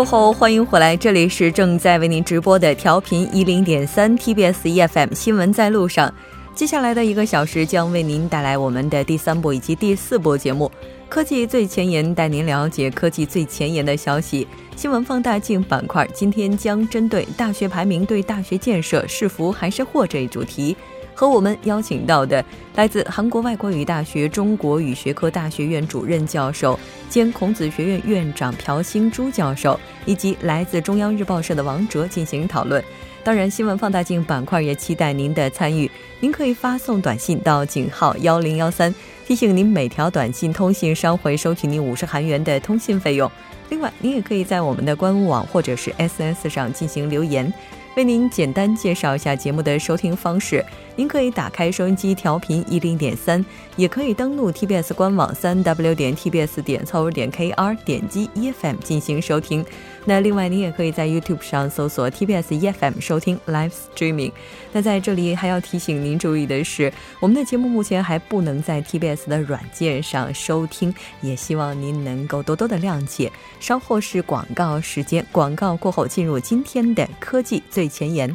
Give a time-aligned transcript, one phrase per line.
[0.00, 6.10] 过后，欢迎回来，这里是正在为您直播的调频一零点三 TBS EFM 新闻在路上。
[6.54, 10.72] 接下来的一个小时将为您带来我们的第三部以及第四部节目
[11.10, 14.48] 《科技最前沿》，带您了解科技最前沿的消息。
[14.74, 20.74] 新闻放大镜板块今天将针对大学排名对大学建设是福还是祸这一主题。
[21.20, 22.42] 和我们邀请到的
[22.76, 32.82] 来自韩国外国语大学中国语学科大学院主任教授兼孔子学院院长朴兴洙教授，以及来自中央日报社的王哲进行讨论。
[33.22, 35.90] 当然，新闻放大镜板块也期待您的参与。
[36.20, 38.94] 您可以发送短信到井号幺零幺三，
[39.26, 43.30] 提醒您每条短信通信商会收取您五十韩元的通信费用。
[43.68, 47.52] 另外，您也可以在我们的官网或者是 SNS 上进行留言。
[47.96, 59.64] 为您简单介绍一下节目的收听方式：您可以打开收音机调频一零点三，也可以登录 TBS 官网三 W 点 TBS 点 c 点 KR，点击 EFM 进行收听。
[60.06, 64.32] 那另外，您也可以在 YouTube 上搜索 TBS EFM 收听 Live Streaming。
[64.72, 73.30] 那在这里还要提醒您注意的是，我们的节目目前还不能在 TBS 的软件上收听，也希望您能够多多的谅解。
[73.60, 78.34] 稍后是广告时间，广告过后进入今天的科技最前沿，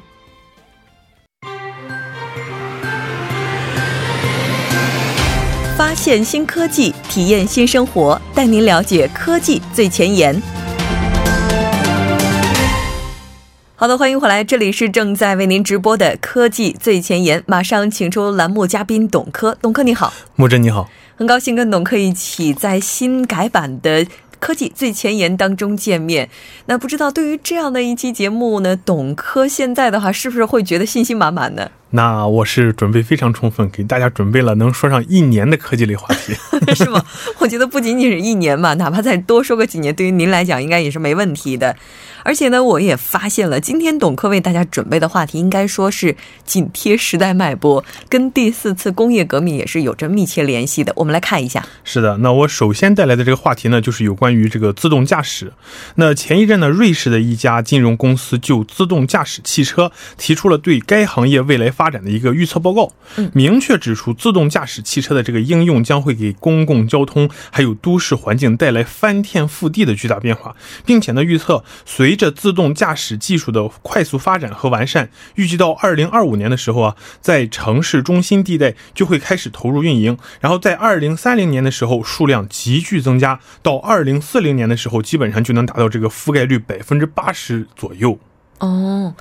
[5.76, 10.40] 发现新科技，体验新生活，带您了解科技最前沿。
[13.78, 24.08] 好的，欢迎回来，这里是正在为您直播的科技最前沿，马上请出栏目嘉宾董科，董科你好，木真你好，很高兴跟董科一起在新改版的。
[24.40, 26.30] 科技最前沿当中见面，
[26.68, 31.70] 那不知道对于这样的一期节目呢，董科现在的话是不是会觉得信心满满呢？
[31.92, 36.34] 那我是准备非常充分，给大家准备了能说上一年的科技类话题，
[36.76, 37.06] 是吗？
[37.40, 41.76] 我觉得不仅仅是一年吧，哪怕再多说个几年，对于您来讲应该也是没问题的。
[42.24, 50.92] 而且呢，我也发现了，今天董科为大家准备的话题，应该说是紧贴时代脉搏，跟第四次工业革命也是有着密切联系的。
[50.96, 51.64] 我们来看一下。
[51.84, 55.54] 是的，那我首先带来的这个话题呢，就是有关于这个自动驾驶。
[55.96, 62.90] 那前一阵呢，瑞士的一家金融公司就自动驾驶汽车提出了对该行业未来发展的一个预测报告，
[63.34, 88.20] 明确指出自动驾驶汽车的这个应用将会给公共交通还有都市环境带来翻天覆地的巨大变化，并且呢，预测随随着自动驾驶技术的快速发展和完善，预计到二零二五年的时候啊，在城市中心地带就会开始投入运营，然后在二零三零年的时候数量急剧增加，到二零四零年的时候，基本上就能达到这个覆盖率百分之八十左右。
[88.60, 89.16] 哦。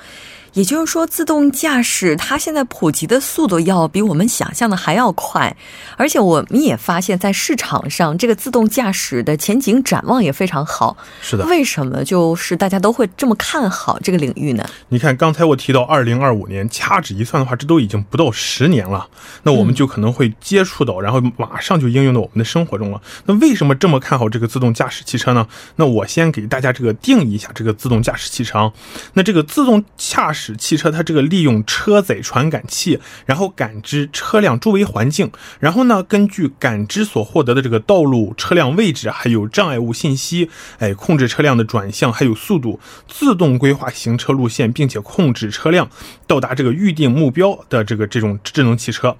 [0.54, 5.54] 也就是说，自动驾驶它现在普及的速度要比我们想象的还要快，
[5.96, 10.96] 而且我们也发现，在市场上这个自动驾驶的前景展望也非常好。
[11.20, 14.64] 是的，为什么就是大家都会这么看好这个领域呢？
[14.88, 19.08] 你看，刚才我提到二零二五年，掐指一算的话，这都已经不到十年了，
[19.42, 23.02] 那我们就可能会接触到，然后马上就应用到我们的生活中了。
[23.26, 25.48] 那为什么这么看好这个自动驾驶汽车呢？
[25.74, 28.72] 那我先给大家这个定义一下这个自动驾驶汽车。
[29.14, 42.78] 那这个自动驾驶使汽车它这个利用车载传感器，然后感知车辆周围环境，然后呢，根据感知所获得的这个道路、车辆位置还有障碍物信息，哎，控制车辆的转向还有速度，
[43.08, 45.88] 自动规划行车路线，并且控制车辆
[46.26, 49.16] 到达这个预定目标的这个这种智能汽车。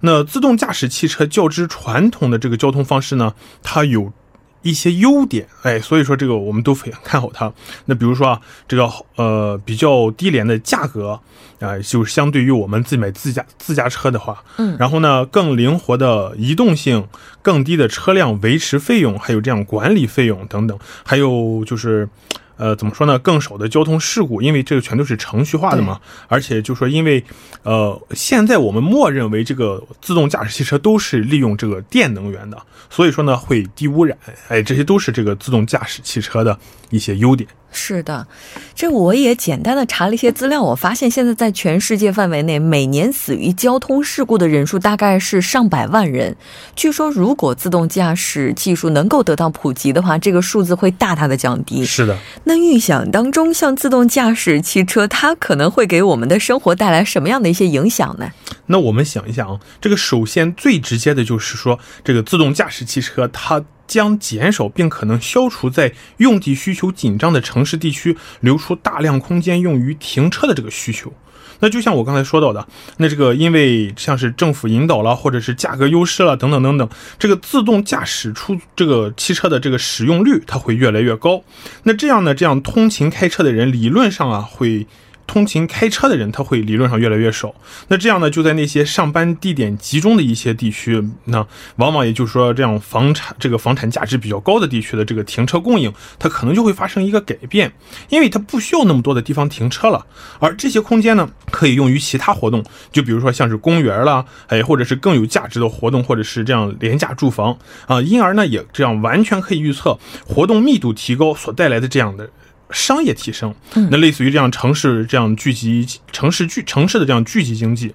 [0.00, 4.12] 那自动驾驶汽车较之传统的这个交通方式呢，它有。
[4.62, 7.52] 一些优点，哎，所以说这个我们都非常看好它。
[7.84, 11.20] 那比如说啊，这个呃比较低廉的价格，
[11.60, 17.06] 啊，就是相对于我们自己买自驾自驾车的话，嗯，然后呢更灵活的移动性，
[17.42, 22.08] 更低的车辆维持费用，还有这样管理费用等等，还有就是。
[22.56, 23.18] 呃，怎么说呢？
[23.18, 26.00] 更少的交通事故，因为这个全都是程序化的嘛。
[26.28, 27.24] 而且就说，因为
[27.62, 32.60] 呃，现在我们默认为这个自动驾驶汽车都是利用这个电能源的，
[32.90, 34.16] 所以说呢会低污染。
[34.48, 36.58] 哎，这些都是这个自动驾驶汽车的
[36.90, 37.48] 一些优点。
[37.74, 38.26] 是的，
[38.74, 46.36] 这我也简单的查了一些资料，我发现现在在全世界范围内，每年死于交通事故的人数大概是上百万人。
[46.76, 51.82] 据说，如果自动驾驶技术能够得到普及的话，这个数字会大大的降低。
[51.82, 58.30] 是的，那预想当中，像自动驾驶汽车，它可能会给我们的生活带来什么样的一些影响呢？
[58.66, 63.64] 那我们想一想啊，这个首先最直接的就是说，这个自动驾驶汽车它。
[63.84, 71.12] 将减少并可能消除在用地需求紧张的城市地区留出大量空间用于停车的这个需求。
[71.60, 72.66] 那就像我刚才说到的，
[72.96, 81.42] 那这个因为像是政府引导了，或者是价格优势了等等等等，这个自动驾驶出这个汽车的这个使用率它会越来越高。
[81.84, 84.86] 那这样呢，这样通勤开车的人理论上啊会。
[85.26, 87.54] 通勤开车的人，他会理论上越来越少。
[87.88, 91.46] 那这样呢，就在那些上班地点集中的一些地区，那
[91.76, 97.72] 往往也就是说，这样房产这个房产价值比较高的地区的这个停车供应，它可能就会发生一个改变，
[98.08, 100.06] 因为它不需要那么多的地方停车了。
[100.38, 108.02] 而这些空间呢，可以用于其他活动，就比如说像是公园啦，哎，或者是更有价值的活动，或者是这样廉价住房啊。
[108.02, 112.28] 因而呢，也这样完全可以预测活动密度提高所带来的这样的。
[112.72, 113.54] 商业提升，
[113.90, 117.94] 那类似于这样城市这样聚集城市聚城市的这样聚集经济，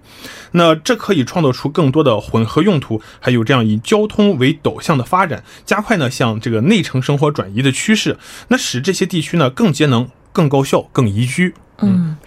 [0.52, 8.18] 那这可以创造出更多的混合用途，还有这样以交通为导向的发展，加快呢向这个内城生活转移的趋势，
[8.50, 11.54] 那使这些地区呢更节能、更高效、更宜居。
[11.82, 12.18] 嗯。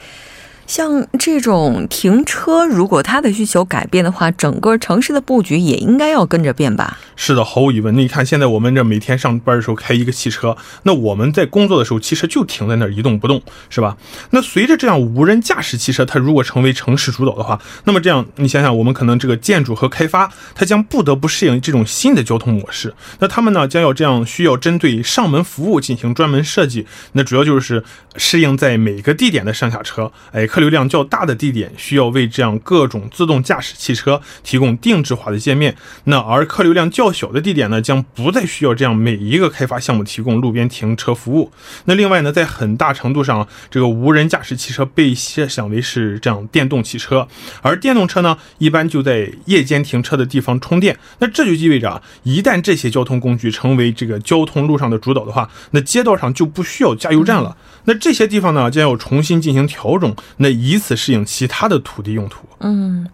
[0.71, 6.97] 像这种停车，如果它的需求改变的话，整个城市的布局也应该要跟着变吧？
[7.17, 7.93] 是的，毫无疑问。
[7.99, 13.97] 你看，现在我们这每天上班的时候开一个汽车，那我们在工作的时候，汽车就停在那儿一动不动，是吧？
[14.31, 22.95] 那随着这样无人驾驶汽车，它如果成为城市主导的话，那么这样你想想，我们可能这个建筑和开发，它将不得不适应这种新的交通模式。
[23.19, 27.83] 那他们呢，将要这样需要针对上门服务进行专门设计，那主要就是
[28.15, 35.75] 适应在每个地点的上下车，哎，客流量较大的地点需要为这样各种自动驾驶汽车提供定制化的界面，
[36.05, 41.51] 那而客流量较小的地点呢，将不再需要这样每一个开发项目提供路边停车服务。
[41.87, 47.27] 那另外呢，在很大程度上，这个无人驾驶汽车被设想为是这样电动汽车，
[47.63, 50.99] 而电动车呢，一般就在夜间停车的地方充电。
[51.21, 57.57] 那这就意味着啊，一旦这些交通工具成为这个交通路上的主导的话，那街道上就不需要加油站了。
[57.85, 62.47] 那这些地方呢，将要重新进行调整，那以此适应其他的土地用途。
[62.61, 63.07] 嗯。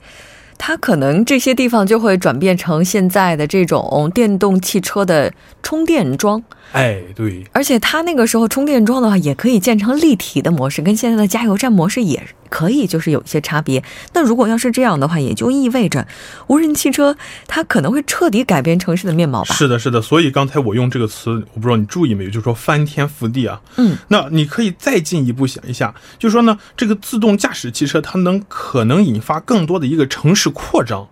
[0.58, 5.30] 它可能这些地方就会转变成现在的这种电动汽车的
[5.62, 6.42] 充电桩，
[6.72, 13.84] 哎，对，而且它那个时候充电桩的话，也可以建成立体的模式，跟现在的加油站模式也可以，就是有一些差别。
[14.14, 16.06] 那如果要是这样的话，也就意味着
[16.48, 17.16] 无人汽车
[17.46, 19.54] 它可能会彻底改变城市的面貌吧？
[19.54, 20.00] 是的，是的。
[20.00, 23.60] 所以刚才我用这个词，我不知道你注意没有，就是说翻天覆地啊。
[23.76, 30.50] 嗯，那你可以再进一步想一下，就是说呢，这个自动驾驶汽车它能可能引发更多的一个城市。
[30.56, 31.06] 扩张，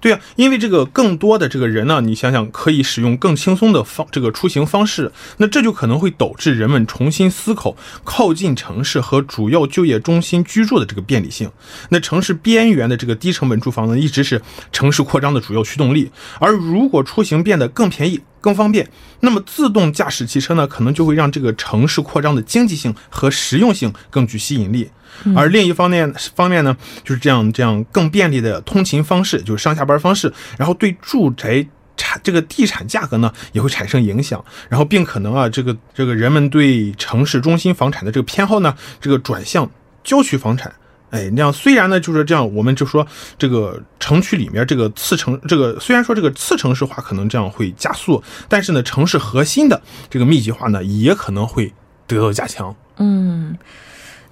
[0.00, 11.50] 对呀，因为这个更多的这个人呢，你想想可以使用更轻松的方这个出行方式，那这就可能会导致人们重新思考靠近城市和主要就业中心居住的这个便利性。
[11.88, 14.40] 那城市边缘的这个低成本住房呢，一直是
[14.70, 16.10] 城市扩张的主要驱动力。
[16.38, 18.88] 而如果出行变得更便宜、更方便，
[19.20, 24.90] 那么自动驾驶汽车呢，可能就会让这个城市扩张的经济性和实用性更具吸引力。
[25.36, 31.66] 而另一方面方面呢，就是这样这样更便利的通勤方式，就是上下班方式，然后对住宅
[31.96, 39.70] 产这个地产价格呢也会产生影响，然后并可能啊这个这个人们对城市中心房产的这个偏好呢，这个转向
[40.04, 40.70] 郊区房产，
[41.10, 43.06] 哎，那样虽然呢就是这样，我们就说
[43.38, 51.72] 这个城区里面这个次城这个虽然说这个次城市化可能这样会加速，但是呢城市核心的这个密集化呢也可能会
[52.06, 52.76] 得到加强。
[52.98, 53.56] 嗯。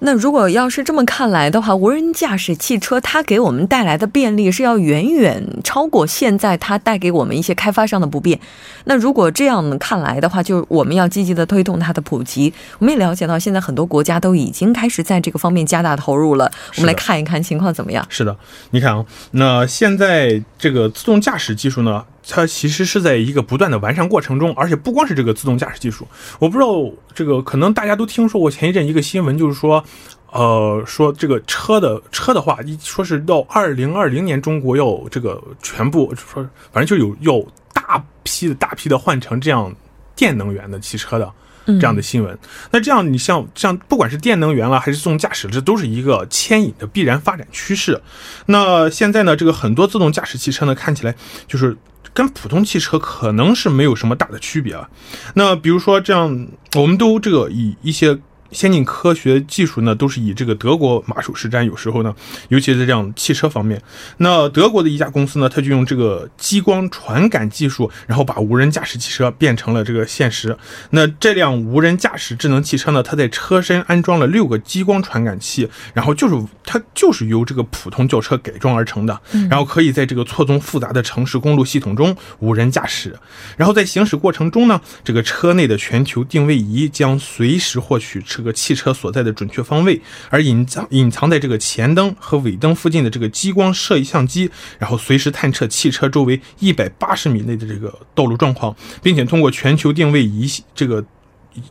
[0.06, 8.38] 那如果要是这么看来的话，无人驾驶汽车它给我们带来的便利是要远远超过现在它带给我们一些开发上的不便。
[8.84, 12.52] 那如果这样看来的话，就是我们要积极的推动它的普及。
[12.78, 16.52] 我们也了解到，现在很多国家都已经开始在这个方面加大投入了。
[16.76, 18.04] 我们来看一看情况怎么样。
[18.10, 18.36] 是的，
[18.72, 22.04] 你看啊，那现在这个自动驾驶技术呢？
[22.26, 29.84] 它其实是在一个不断的完善过程中，而且不光是这个自动驾驶技术，我不知道这个可能大家都听说过前一阵一个新闻，就是说，
[30.32, 39.74] 呃，说这个车的车的话，一说是到二零二零年中国要这个全部说，反正就有要大批的大批的换成这样
[40.16, 41.30] 电能源的汽车的
[41.66, 42.38] 这样的新闻。
[42.70, 48.00] 那这样你像像不管是电能源了还是自动驾驶，这都是一个牵引的必然发展趋势。
[48.46, 51.14] 那现在呢，这个很多自动驾驶汽车呢，看起来
[51.46, 51.76] 就是。
[52.14, 54.88] 跟普通汽车可能是没有什么大的区别啊。
[55.34, 58.18] 那比如说这样，我们都这个以一些。
[58.50, 61.64] 先进科学技术呢，都是以这个德国马首是瞻。
[61.64, 62.14] 有时候呢，
[62.48, 63.80] 尤其是这样汽车方面，
[64.18, 70.56] 那德国的一家公司呢，他就用这个激光传感技术，然后把无人驾驶汽车变成了这个现实。
[70.90, 79.20] 那这辆无人驾驶智能汽车呢，它在车身安装了六个激光传感器，然后就是它就是由这个普通轿车改装而成的，
[79.50, 83.18] 然后可以在这个错综复杂的城市公路系统中无人驾驶。
[83.56, 88.22] 然后在行驶过程中呢，这个车内的全球定位仪将随时获取。
[88.36, 90.00] 这个汽车所在的准确方位，
[90.30, 101.04] 而隐藏隐藏在这个前灯和尾灯附近的这个激光摄像机，然后随时探测汽车周围一百八十米内的这个道路状况，并且通过全球定位仪这个。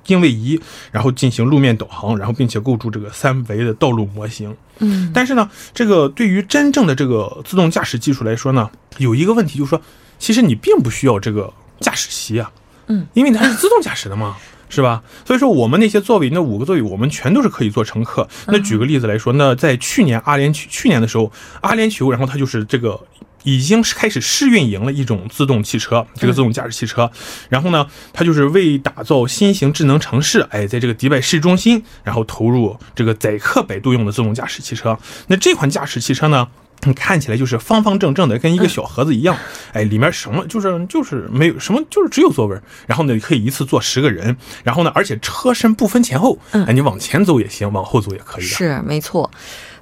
[0.05, 0.58] 定位仪，
[0.93, 4.55] 然后进行路面导航，然后并且构筑这个三维的道路模型。
[4.79, 9.82] 嗯，但是呢，这个对于真正的这个自动驾驶技术来说呢，有一个问题就是说，
[10.17, 12.50] 其实你并不需要这个驾驶席啊，
[12.88, 14.38] 嗯，因为它是自动驾驶的嘛，
[14.73, 15.03] 是吧？
[15.25, 18.27] 所以说我们那些座位，那五个座位我们全都是可以坐乘客。
[18.47, 22.99] 那举个例子来说，那在去年阿联酋去年的时候，阿联酋，然后它就是这个。
[23.45, 27.11] 已经是开始试运营了一种自动汽车，这个自动驾驶汽车。
[27.49, 34.97] 然后呢，它就是为打造新型智能城市，哎，在这个迪拜市中心，然后投入这个载客摆渡用的自动驾驶汽车。
[35.27, 36.47] 那这款驾驶汽车呢，
[36.91, 39.37] 看起来就是方方正正的，跟一个小盒子一样。
[39.73, 42.59] 哎，里面什么就是就是没有什么，就是只有座位。
[42.87, 44.35] 然后呢，可以一次坐十个人。
[44.63, 48.43] 然后呢，而且车身不分前后，哎，你往前走也行，往后走也可以。
[48.43, 49.29] 是，没错。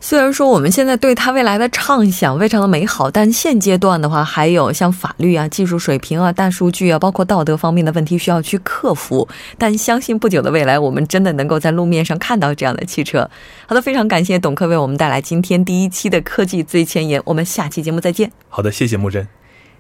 [0.04, 9.28] 虽然说我们现在对它未来的畅想非常的美好，但现阶段的话，还有像法律啊、技术水平啊、大数据啊，包括道德方面的问题需要去克服。
[9.60, 13.30] 但相信不久的未来，我们真的能够在路面上看到这样的汽车。
[13.68, 17.22] 好的，非常感谢董科为我们带来今天第一期的科技最前沿。
[17.26, 18.32] 我们下期节目再见。
[18.50, 19.28] 好的，谢谢木真。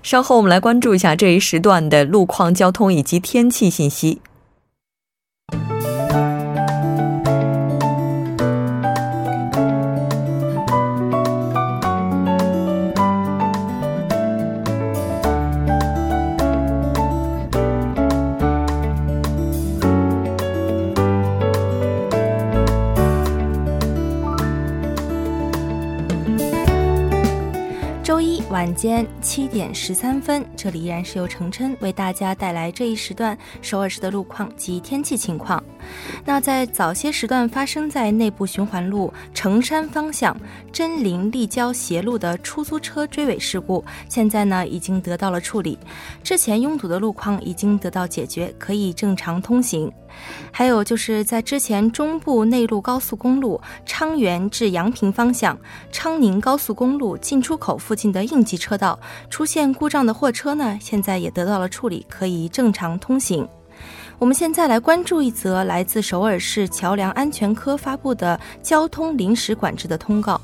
[0.03, 4.21] 稍后我们来关注一下这一时段的路况、交通以及天气信息。
[28.73, 35.63] 间七点十三分，这里依然是由程琛为大家带来这一时段首尔市的路况及天气情况。
[36.25, 40.35] 那在早些时段发生在内部循环路城山方向
[40.71, 45.77] 真林立交斜路的出租车追尾事故，现在呢已经得到了处理，
[46.23, 49.91] 之前拥堵的路况已经得到解决，可以正常通行。
[50.51, 55.57] 还有就是在之前中部内陆高速公路昌原至阳平方向
[55.89, 63.47] 昌宁高速公路进出口附近的应急车道出现故障的货车呢，现在也得到了处理，可以正常通行。
[64.21, 70.39] 我们现在来关注一则来自首尔市桥梁安全科发布的交通临时管制的通告。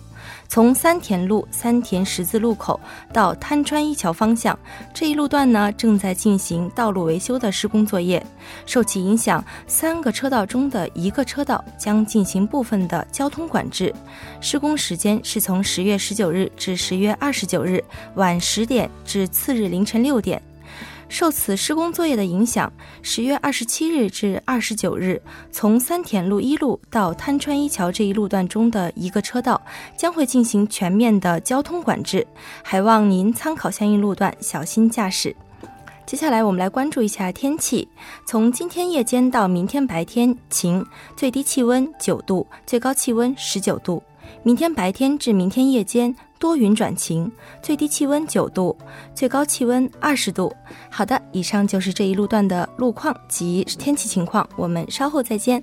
[0.50, 2.79] 从三田路三田十字路口
[3.13, 4.57] 到滩川一桥方向
[4.96, 8.25] 这一路段呢，正在进行道路维修的施工作业。
[8.65, 13.93] 受其影响，三个车道中的一个车道将进行部分的交通管制。
[14.41, 17.81] 施工时间是从十月十九日至十月二十九日
[18.15, 20.41] 晚十点至次日凌晨六点。
[21.10, 22.72] 受此施工作业的影响，
[23.02, 25.22] 十月二十七日至二十九日，
[25.52, 29.62] 从三田路一路到滩川一桥这一路段中的一个车道
[29.98, 32.26] 将会进行全面的交通管制，
[32.62, 35.36] 还望您参考相应路段，小心驾驶。
[36.06, 37.88] 接下来我们来关注一下天气，
[38.26, 40.86] 从今天夜间到明天白天晴，
[41.16, 44.02] 最低气温九度，最高气温十九度；
[44.48, 46.16] 明天白天至明天夜间。
[46.39, 47.30] 多云转晴，
[47.62, 48.77] 最低气温九度，
[49.13, 50.56] 最高气温二十度。
[50.89, 55.62] 好的，以上就是这一路段的路况及天气情况，我们稍后再见。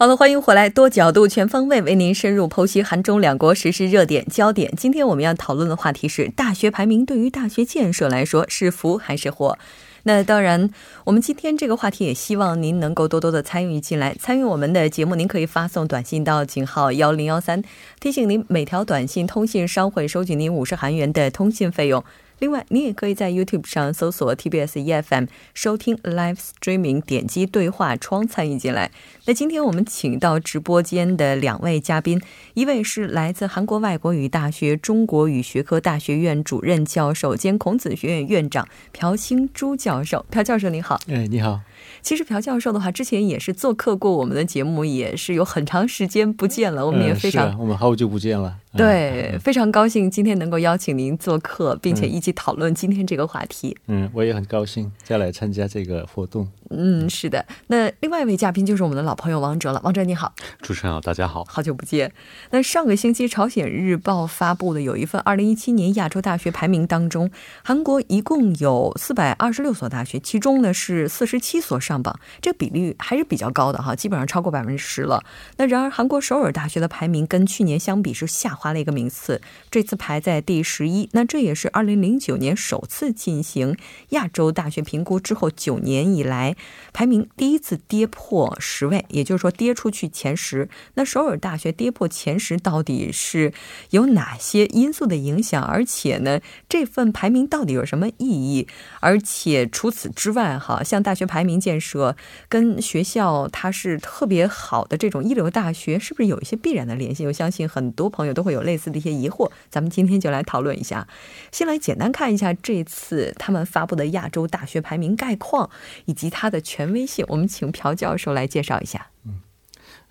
[0.00, 4.72] 好了，欢迎回来，多角度、全方位为您深入剖析韩中两国实时热点焦点。
[4.76, 9.58] 今天我们要讨论的话题是：大学排名对于大学建设来说是福还是祸？
[10.04, 10.70] 那当然，
[11.02, 14.14] 我们今天这个话题也希望您能够多多的参与进来。
[14.20, 17.60] 参与我们的节目，您可以发送短信到井号幺零幺三，
[17.98, 22.04] 提醒您每条短信通信商会收取您五十韩元的通信费用。
[22.40, 28.90] 另外，你也可以在 YouTube 上搜索 TBS EFM 收听 Live Streaming，点击对话窗参与进来。
[29.26, 32.20] 那今天我们请到直播间的两位嘉宾，
[32.54, 40.24] 一位是来自韩国外国语大学中国语学科大学院主任教授兼孔子学院院长朴兴洙教授。
[40.30, 40.98] 朴教授您好。
[41.08, 41.60] 哎，你好。
[42.02, 46.86] 其实朴教授的话，之前也是做客过我们的节目，也是有很长时间不见了。
[46.86, 48.56] 我们也非常，我们好久不见了。
[48.76, 53.76] 对，非常高兴今天能够邀请您做客，并且一起讨论今天这个话题。
[53.86, 56.46] 嗯，我也很高兴再来参加这个活动。
[56.70, 57.46] 嗯，是的。
[57.68, 59.80] 那另外一位嘉宾就是我们的老朋友王哲了。
[59.84, 62.12] 王哲你好，主持人好，大家好，好久不见。
[62.50, 67.30] 那上个星期朝鲜日报发布的有一份二零一七年亚洲大学排名当中，
[67.64, 75.24] 韩国一共有四百二十六所大学，其中呢是四十七所上榜，这比例还是比较高的哈，基本上超过百分之十了。
[75.56, 81.08] 那然而韩国首尔大学的排名跟去年相比是下滑了一个名次，这次排在第十一。
[81.12, 83.74] 那这也是二零零九年首次进行
[84.10, 86.56] 亚洲大学评估之后九年以来。
[86.92, 90.68] 排名第一次跌破十位，也就是说跌出去前十。
[90.94, 93.52] 那首尔大学跌破前十，到底是
[93.90, 95.62] 有哪些因素的影响？
[95.62, 98.66] 而且呢，这份排名到底有什么意义？
[98.98, 102.16] 而且除此之外，哈，像大学排名建设
[102.48, 107.24] 跟学校它是特别好的这种一流大学，是不是有一些必然的联系？
[107.26, 109.48] 我相信很多朋友都会有类似的一些疑惑。
[109.70, 111.06] 咱们今天就来讨论一下。
[111.52, 115.70] 先来简单看一下这次他们发布的亚洲大学排名概况，
[116.06, 116.47] 以及它。
[116.48, 119.10] 它的权威性，我们请朴教授来介绍一下。
[119.26, 119.42] 嗯，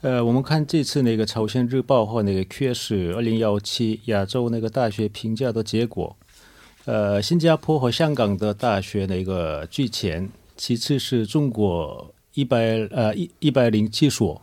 [0.02, 6.16] 呃，我们看这次那个朝鲜日报和那个 QS 二零幺七亚洲那个大学评价的结果，
[6.86, 14.40] 呃，新加坡和香港的大学那个居前，其次是中国一百呃一一百零七所，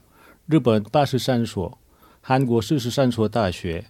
[0.46, 1.78] 日本八十三所，
[2.20, 3.84] 韩国四十三所大学。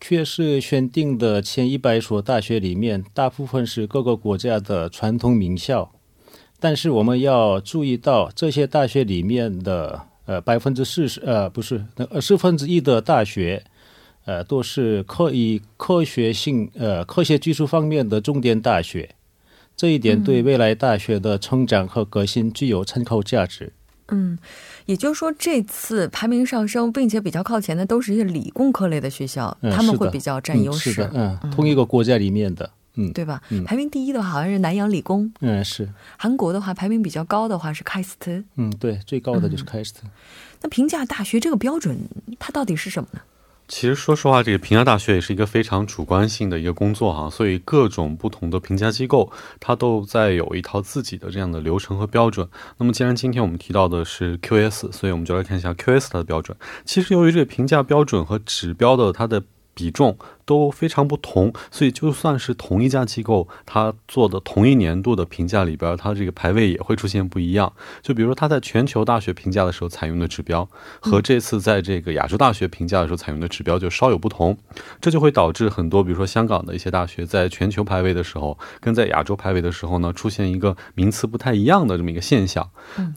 [0.00, 5.90] QS 选定的前一百所大学里面，大部分是各个国家的传统名校。
[6.60, 13.62] 但是我们要注意到，这些大学里面的呃百分之四十呃不是那四分之一的大学，
[14.24, 19.08] 呃都是科以科学性呃科学技术方面的重点大学，
[19.76, 23.72] 这一点对未来大学的成长和革新具有参考价值。
[24.10, 24.38] 嗯，
[24.86, 30.92] 也就是说，这次排名上升并且比较靠前的，都是一些理工科类的学校，他们会比较占优势。
[30.92, 32.70] 是的，嗯，同一个国家里面的。
[32.98, 33.40] 嗯，对吧？
[33.64, 35.32] 排名第一的话好像是南洋理工。
[35.40, 35.88] 嗯，是。
[36.18, 38.30] 韩国的话，排名比较高的话是开斯特。
[38.56, 40.00] 嗯，对，最高的就是开斯特。
[40.60, 41.96] 那评价大学这个标准，
[42.38, 43.20] 它到底是什么呢？
[43.68, 52.48] 其实说实话，这个评价大学也是一个非常主观性的一个工作哈，所以各种不同的评价机构，它都在有一套自己的这样的流程和标准。
[52.78, 56.56] 那么，既然今天我们提到的是 QS，所以我们就来看一下 QS 它的标准。
[56.86, 59.42] 其实，由于这个评价标准和指标的它的
[59.74, 60.18] 比重。
[60.48, 67.70] 都非常不同，所以就算是同一家机构，它做的同一年度的评价里边，它这个排位也会出现不一样。
[68.00, 70.66] 就比如说，它在全球大学评价的时候采用的指标，
[71.00, 74.56] 和这次在这个亚洲大学评价的时候采用的指标就稍有不同，
[75.02, 82.66] 这就会导致很多，比如说香港的一些大学在全球排位的时候，跟在亚洲排位的时候呢，出现一个名次不太一样的这么一个现象。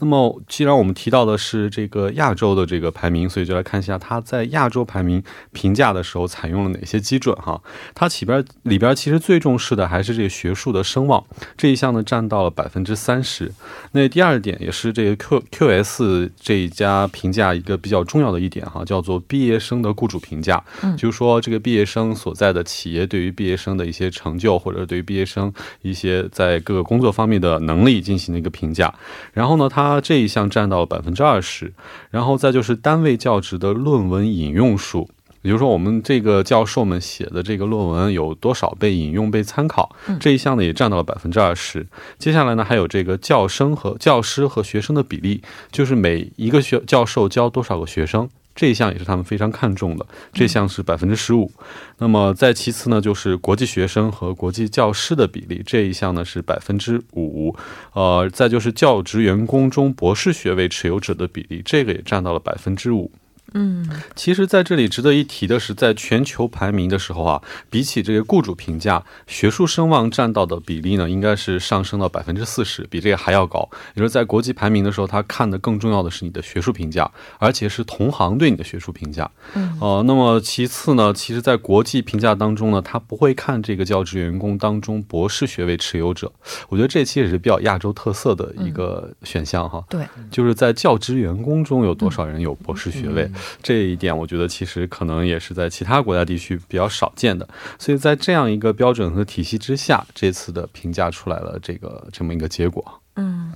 [0.00, 7.21] 那么，既然我们提到的是这个亚洲的这个排名，所以就来看一下它在亚洲排名评价的时候采用了哪些基。
[7.22, 7.62] 准哈，
[7.94, 11.24] 它里边里边其实最重视的还是这个学术的声望
[11.56, 13.52] 这一项呢，占到了百分之三十。
[13.92, 28.92] 那第二点也是这个 Q Q S 这一家评价一个比较重要的一点哈，叫做毕业生的雇主评价，嗯就是说这个毕业生所在的企业对于毕业生的一些成就，或者对于毕业生一些在各个工作方面的能力进行的一个评价。
[29.32, 31.72] 然后呢，它这一项占到了百分之二十。
[32.10, 35.08] 然后再就是单位教职的论文引用数。
[35.42, 41.86] 也就是说，我们这个教授们写的这个论文有多少被引用、被参考，这一项呢也占到了百分之二十。
[42.18, 50.06] 接下来呢，还有这个教生和教师和学生的比例，就是每一个学教授教多少个学生，这一项也是他们非常看重的。
[50.32, 51.50] 这项是百分之十五。
[51.98, 57.56] 那么再其次呢，就是国际学生和国际教师的比例，这一项呢是百分之五。
[57.94, 63.10] 呃，再就是教职员工中博士学位持有者的比例，这个也占到了百分之五。
[63.54, 73.68] 嗯，其实，在这里值得一提的是，在全球排名的时候啊，比起这个雇主评价，学术声望占到的比例呢，应该是上升到百分之四十，比这个还要高。
[73.94, 79.30] 也就是在国际排名的时候，他看的更重要的是你的学术评价，而且是同行对你的学术评价。
[79.54, 86.32] 嗯，呃，那么其次呢，其实，在国际评价当中呢，他不会看这个教职员工当中博士学位持有者。
[86.68, 89.84] 我觉得这期也是比较亚洲特色的一个选项哈。
[89.88, 93.30] 对，就是在教职员工中有多少人有博士学位。
[93.62, 103.00] 这一点，我觉得其实可能也是在其他国家地区比较少见的，所以在这样一个标准和体系之下，这次的评价出来了这个这么一个结果。
[103.16, 103.52] 嗯，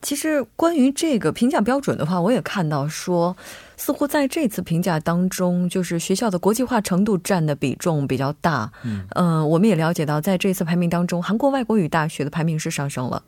[0.00, 3.36] 其实关于这个评价标准的话，我也看到说，
[3.76, 8.70] 似乎在这次评价当中，就是学校的国际化程度占的比重比较大。
[9.14, 13.22] 嗯，我们也了解到，在这次排名当中，韩国外国语大学的排名是上升了。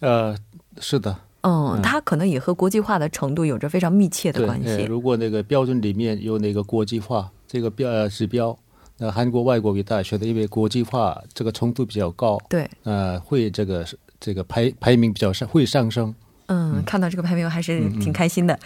[0.00, 0.36] 呃，
[0.78, 1.16] 是的。
[1.42, 4.84] 嗯，它可能也和国际化的程度有着非常密切的关系。
[4.84, 8.56] 如果那个标准里面有那个国际化这个标指标，
[8.98, 13.84] 那韩国外国语大学的因为国际化这个程度比较高，对，呃，会这个
[14.20, 16.14] 这个排排名比较上会上升。
[16.46, 18.58] 嗯，看到这个排名还是挺开心的。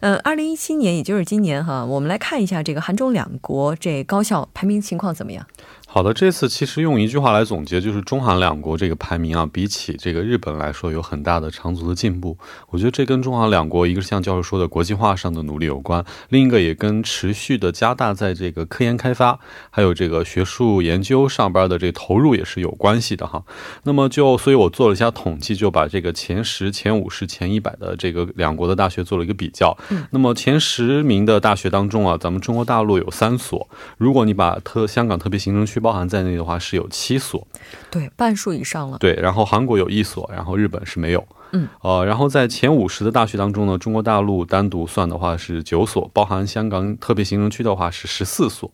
[0.00, 5.46] 嗯，二零一七年，也就是今年哈，我们来看一下这个韩中两国这高校排名情况怎么样。
[5.92, 12.38] 好的，这次其实用一句话来总结，就是中韩两国这个排名啊，比起这个日本来说，有很大的长足的进步。
[12.68, 23.42] 我觉得这跟中韩两国，一个是像教授说的国际化上的努力有关，另一个也跟持续的加大在这个科研开发，还有这个学术研究上边的这个投入也是有关系的哈。
[23.82, 29.76] 那么就，所以我做了一下统计，就把这个前十、前五十、前一百的这个两国的大学做了一个比较。
[29.88, 30.06] 嗯。
[30.12, 37.46] 那么前十名的大学当中啊，咱们中国大陆有三所，如果你把特香港特别行政区包含在内的话，是有七所，
[37.90, 38.98] 对，半数以上了。
[38.98, 41.26] 对，然后韩国有一所，然后日本是没有。
[41.52, 48.70] 嗯，呃，然后在前五十的大学当中呢，中国大陆单独算的话是九所，包含香港特别行政区的话是十四所。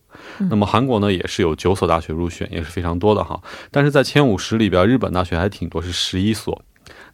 [0.51, 3.41] 那么韩国呢也是有九所大学入选，也是非常多的哈。
[3.71, 6.61] 但是在前五十里边，日本大学还挺多，是十一所。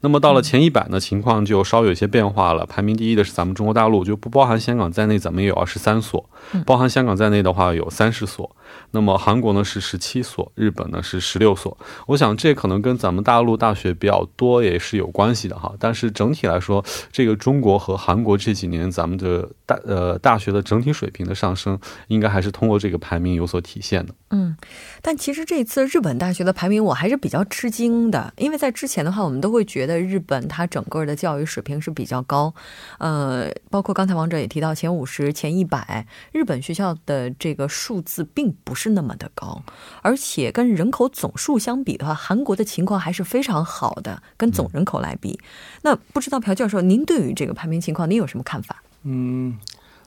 [0.01, 2.67] 那么到了前一百呢，情况就稍有一些变化了。
[2.67, 6.21] 排名第一的是咱们中国大陆，就不包含香港在内，咱们也有二十三所；
[6.67, 8.57] 包含香港在内的话有三十所。
[8.93, 11.77] 那么韩国呢是十七所，日本呢是十六所。
[12.07, 15.75] 我想这可能跟咱们大陆大学比较多也是有关系的哈。
[15.79, 24.15] 但是整体来说，这个中国和韩国这几年咱们的大呃大学的整体水平的上升，应该还是通过这个排名有所体现的。
[24.31, 24.55] 嗯，
[25.01, 32.53] 但其实这次日本大学的排名我还是比较吃惊的，因为在之前的话，我们都会觉得日本它整个的教育水平是比较高，
[32.99, 38.83] 呃，包括刚才王者也提到前五十、前一百，日本学校的这个数字并不是。
[38.83, 39.63] 是那么的高，
[40.03, 44.21] 而且跟人口总数相比的话，韩国的情况还是非常好的。
[44.37, 45.39] 跟总人口来比，
[45.83, 48.82] 那不知道朴教授，您对于这个排名情况，您有什么看法？
[49.05, 49.59] 嗯，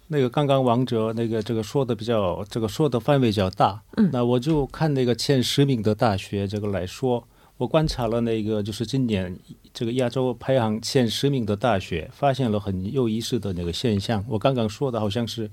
[0.07, 3.81] 那个刚刚王哲那个这个说的比较，这个说的范围比较大。
[3.97, 7.27] 嗯，那我就看那个前十名的大学这个来说，
[7.57, 9.37] 我观察了那个就是今年
[9.73, 14.23] 这个亚洲排行前十名的大学，发现了很有意思的那个现象。
[14.27, 15.49] 我刚刚说的好像是，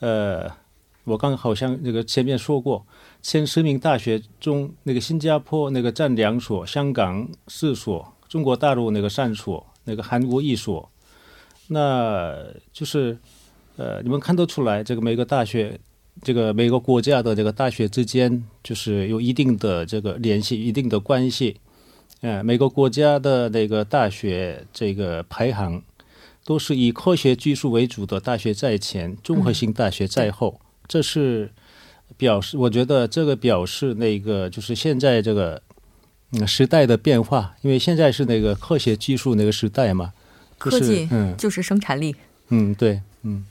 [0.00, 0.50] 呃。
[1.06, 2.86] 我刚好像那个前面说过，
[3.20, 10.90] 前十名大学中，那个新加坡那个占两所，香港四所，中国大陆那个三所，那个韩国一所，
[11.68, 13.18] 那就是
[13.76, 15.78] 呃，你们看得出来，这个每个大学，
[16.22, 21.56] 这个每个国家的这个大学之间，就是有一定的这个联系，一定的关系。
[22.20, 25.82] 嗯，每个国家的那个大学这个排行，
[26.44, 30.60] 都是以科学技术为主的大学在前，综合性大学在后。
[30.86, 31.50] 这是
[32.16, 35.60] 表示，我觉得这个表示那个就是现在这个
[36.32, 40.12] 嗯时代的变化，因为现在是那个科学技术那个时代嘛，
[40.70, 42.14] 科技嗯就是生产力，
[42.48, 43.44] 嗯对嗯。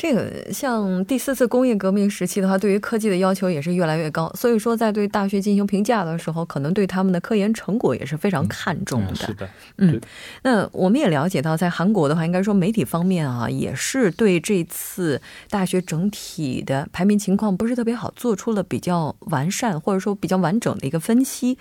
[0.00, 9.14] 这个像第四次工业革命时期的话，对于科技的要求也是越来越高，所以说在对大学进行评价的时候，可能对他们的科研成果也是非常看重的。
[9.16, 10.00] 是的，嗯，
[10.44, 21.58] 那我们也了解到，在韩国的话，应该说媒体方面啊，也是对这次大学整体的排名情况不是特别好，做出了比较完善或者说比较完整的一个分析。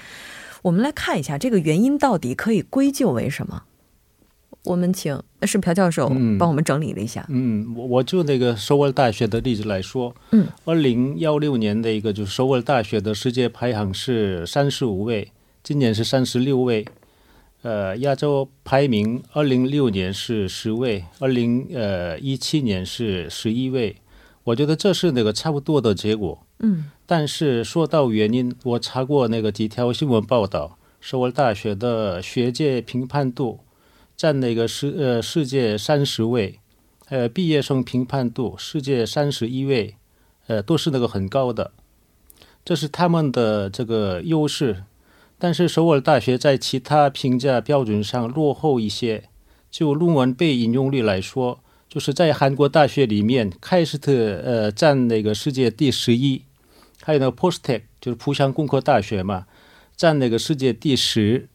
[0.62, 3.64] 我们来看一下这个原因到底可以归咎为什么。
[4.68, 7.26] 我们请是朴教授帮我们整理了一下。
[7.30, 15.32] 嗯，我我就那个首尔大学的例子来说，嗯，二零幺六年的一个就是首尔大学的世界排行是三十五位，
[15.64, 16.86] 今年是三十六位。
[17.62, 23.96] 呃，亚洲排名二零六年是十位，二零呃一七年是十一位。
[24.44, 26.40] 我觉得这是那个差不多的结果。
[26.60, 33.60] 嗯，但是说到原因，我查过那个几条新闻报道，首尔大学的学界评判度。
[34.18, 36.60] 占那个世呃世界三十位，
[37.10, 39.96] 呃毕业生评判度世界三十一位，
[40.48, 41.72] 呃都是那个很高的，
[42.66, 44.84] 这是他们的这个优势。
[45.38, 49.26] 但是首尔大学在其他评价标准上落后一些。
[49.70, 56.42] 就论文被引用率来说，就是在韩国大学里面，开斯特呃占那个世界第十一，
[57.04, 59.46] 还有那个 Postek 就是浦项工科大学嘛，
[59.96, 61.50] 占那个世界第十。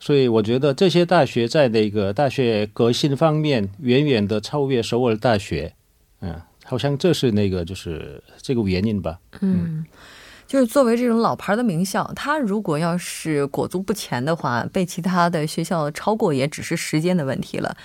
[0.00, 5.74] 所以我觉得这些大学在那个大学革新方面远远的超越首尔大学，
[6.20, 9.18] 嗯，好像这是那个就是这个原因吧。
[9.40, 9.84] 嗯，
[10.46, 17.76] 就是作为这种老牌的名校，它如果要是裹足不前的话，被其他的学校超过也只是时间的问题了。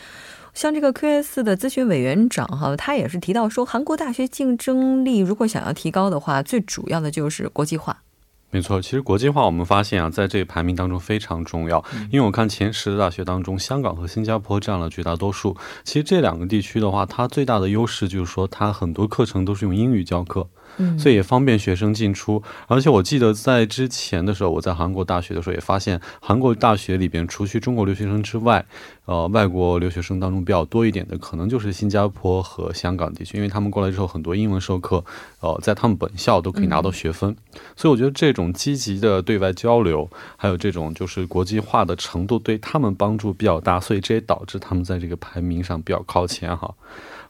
[0.54, 8.04] 像这个 QS 的咨询委员长哈，他也是提到说，韩国大学竞争力如果想要提高的话，最主要的就是国际化。
[8.54, 11.84] 没错，其实国际化我们发现啊，在这个排名当中非常重要。
[12.12, 15.58] 因为我看前十的大学当中，香港和新加坡占了绝大多数。
[15.84, 20.48] 其实这两个地区的话，它最大的优势就是说，它很多课程都是用英语教课。
[20.78, 22.42] 嗯，所以也方便学生进出。
[22.68, 28.66] 而且我记得在之前的时候，我在韩国大学的时候也发现，韩国大学里边除去中国留学生之外，
[29.06, 35.04] 呃，外国留学生当中比较多一点的，可能就是新加坡和香港地区，因为他们过来之后很多英文授课，
[35.42, 37.36] 呃，在他们本校都可以拿到学分。
[37.76, 46.74] 所以我觉得这种积极的对外交流，还有这种就是国际化的程度，对他们帮助比较大，所以这也导致他们在这个排名上比较靠前哈。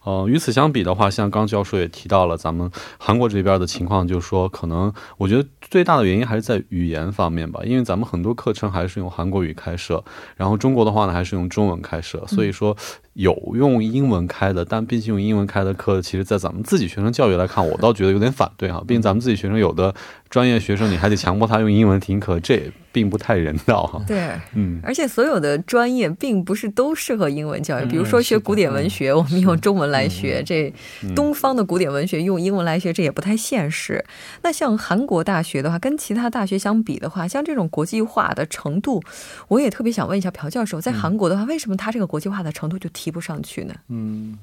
[0.03, 10.03] 呃，与此相比的话，像刚教授也提到了，咱们韩国这边的情况，就是说，可能我觉得最大的原因还是在语言方面吧，因为咱们很多课程还是用韩国语开设，
[10.35, 12.75] 然后中国的话呢，还是用中文开设，所以说
[13.13, 19.93] 有用英文开的，但毕竟用英文开的课，其实，在咱们自己学生教育来看，我倒觉得有点反对哈，毕竟咱们自己学生有的
[20.29, 24.03] 专业学生，你还得强迫他用英文听课，这也并不太人道哈。
[24.07, 30.73] 对，嗯，而且所有的专业并不是都适合英文教育，嗯比如说学古典文学，我们用中文来学，这
[31.03, 31.13] 嗯。
[31.13, 34.03] 东方的古典文学用英文来学，这也不太现实。
[34.41, 39.01] 那像韩国大学的话，跟其他大学相比的话，像这种国际化的程度，
[39.47, 43.73] 我也特别想问一下朴教授，在韩国的话，为什么他这个国际化的程度就提不上去呢？
[43.87, 44.37] 嗯，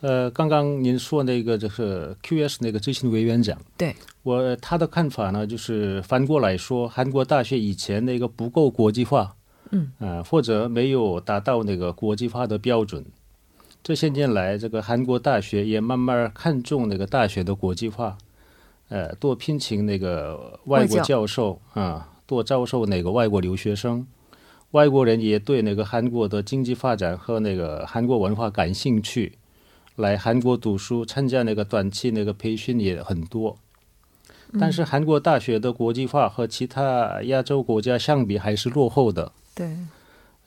[0.00, 9.34] 呃，刚刚您说那个就是 QS 那个执行委员长，对我他的看法呢，就是反过来说，韩国大学以前那个不够国际化，
[9.70, 13.04] 嗯，啊、或者没有达到那个国际化的标准。
[13.82, 18.18] 这些年来，这个韩国大学也慢慢看重那个大学的国际化，
[18.88, 24.06] 呃，多聘请那个外国教教授啊、多招收那个外国留学生。
[24.72, 29.32] 外国人也对那个韩国的经济发展和那个韩国文化感兴趣，
[29.96, 33.58] 来韩国读书、参加那个短期那个培训也很多。
[34.58, 39.30] 但是韩国大学的国际化和其他亚洲国家相比还是落后的。
[39.54, 39.76] 对，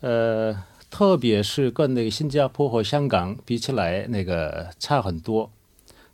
[0.01, 0.55] 呃，
[0.89, 5.49] 特别是跟那个新加坡和香港比起来，那个差很多。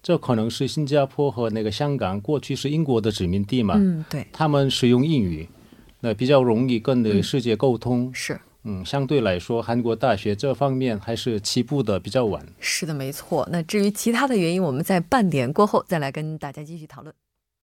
[0.02, 5.50] 这可能是新加坡和那个香港过去是英国的殖民地嘛，嗯，对，他们使用英语，
[6.00, 8.12] 那比较容易跟那个世界沟通。
[8.14, 8.40] 是。
[8.64, 12.46] 嗯，相对来说，韩国大学这方面还是起步的比较晚。
[12.60, 13.48] 是的，没错。
[13.50, 17.16] 那至于其他的原因，我们在半点过后再来跟大家继续讨论。